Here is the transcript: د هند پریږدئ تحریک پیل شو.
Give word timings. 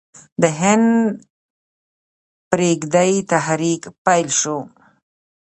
د 0.41 0.43
هند 0.59 0.87
پریږدئ 2.49 3.13
تحریک 3.31 3.83
پیل 4.05 4.27
شو. 4.39 4.57